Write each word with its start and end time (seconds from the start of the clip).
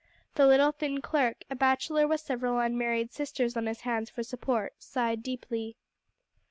The 0.33 0.47
little, 0.47 0.71
thin 0.71 0.99
clerk, 0.99 1.43
a 1.51 1.55
bachelor 1.55 2.07
with 2.07 2.21
several 2.21 2.57
unmarried 2.59 3.13
sisters 3.13 3.55
on 3.55 3.67
his 3.67 3.81
hands 3.81 4.09
for 4.09 4.23
support, 4.23 4.73
sighed 4.79 5.21
deeply. 5.21 5.75